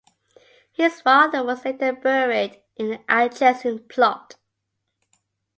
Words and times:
His 0.71 0.99
father 0.99 1.43
was 1.43 1.63
later 1.63 1.93
buried 1.93 2.59
in 2.75 2.89
the 2.89 3.01
adjacent 3.07 3.87
plot. 3.87 4.35